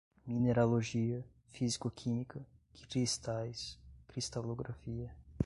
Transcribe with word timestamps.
mineralogia, 0.25 1.23
físico-química, 1.45 2.41
cristais, 2.89 3.77
cristalografia 4.07 5.15